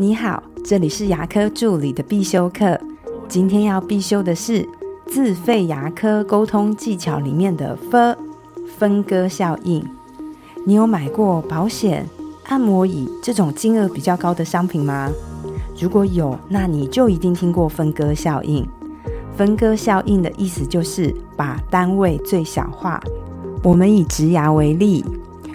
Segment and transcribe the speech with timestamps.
[0.00, 2.80] 你好，这里是牙科助理的必修课。
[3.26, 4.64] 今天要必修的是
[5.08, 8.16] 自费牙科沟通技巧里面的分
[8.78, 9.84] 分割效应。
[10.64, 12.06] 你有买过保险、
[12.44, 15.10] 按摩椅这种金额比较高的商品吗？
[15.76, 18.64] 如果有，那你就一定听过分割效应。
[19.36, 23.02] 分割效应的意思就是把单位最小化。
[23.64, 25.04] 我们以植牙为例，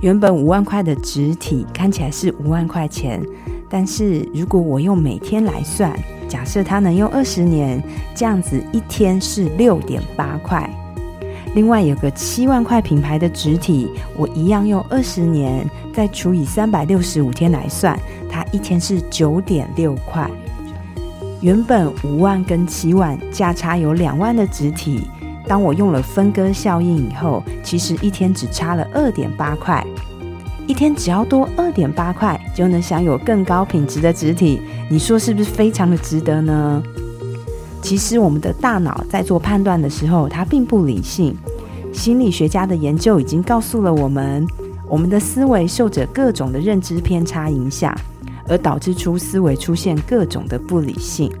[0.00, 3.20] 原本五万块的植体看起来是五万块钱。
[3.68, 5.92] 但是如果我用每天来算，
[6.28, 7.82] 假设它能用二十年，
[8.14, 10.68] 这样子一天是六点八块。
[11.54, 17.98] 另外有个七万块品牌的纸体，我一样用二十年，再除以三百六十五天来算，
[18.30, 20.30] 它一天是九点六块。
[21.40, 25.08] 原本五万跟七万价差有两万的纸体，
[25.46, 29.84] 当我用了分割效应以后，其实一天只差了二点八块。
[30.68, 36.82] 一天只要多二点八块，就能享有更高品质的植体，你说是不是非常的值得呢？
[37.80, 41.34] 其实我们的大脑在做判断的时候，它并不理性。
[41.90, 44.46] 心理学家的研究已经告诉了我们，
[44.86, 47.96] 我们的思维受着各种的认知偏差影响，
[48.46, 51.32] 而导致出思维出现各种的不理性。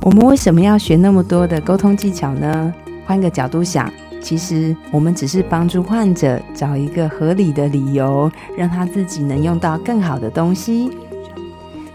[0.00, 2.74] 我们为什么要学那么多的沟通技巧呢？
[3.06, 3.88] 换个角度想。
[4.20, 10.90] 其实我们只是帮助患者找一个合理的理由，让他自己能用到更好的东西。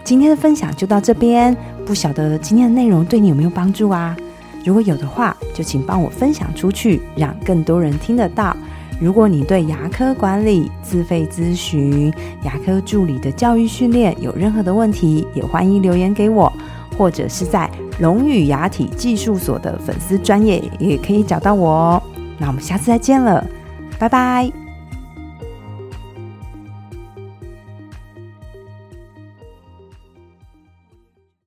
[0.03, 4.15] 今天的分享就到这边，不晓得今天的内容对你有没有帮助啊？
[4.65, 8.55] 如果有的话，就请帮我分享出去，让更多人听得到。
[8.99, 16.51] 如果你对牙科管理、自费咨询、牙科助理的教育训练有任何的问题，也欢迎留言给我，
[16.97, 22.03] 或者是在龙语牙体技术所的粉丝专业也可以找到我哦。
[22.43, 23.47] 那我们下次再见了，
[23.97, 24.62] 拜拜。